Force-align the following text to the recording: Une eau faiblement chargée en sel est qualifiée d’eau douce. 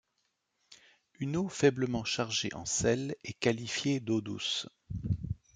Une 1.19 1.37
eau 1.37 1.47
faiblement 1.47 2.03
chargée 2.03 2.49
en 2.55 2.65
sel 2.65 3.15
est 3.23 3.33
qualifiée 3.37 3.99
d’eau 3.99 4.19
douce. 4.19 4.67